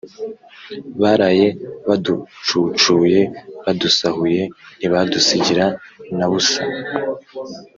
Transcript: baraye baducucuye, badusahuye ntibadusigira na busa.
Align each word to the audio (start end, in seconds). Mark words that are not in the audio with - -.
baraye 1.01 1.47
baducucuye, 1.87 3.19
badusahuye 3.63 4.41
ntibadusigira 4.77 5.65
na 6.17 6.25
busa. 6.31 6.61